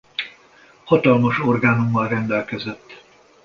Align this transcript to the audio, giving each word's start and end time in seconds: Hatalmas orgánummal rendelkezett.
Hatalmas 0.83 1.39
orgánummal 1.39 2.07
rendelkezett. 2.07 3.03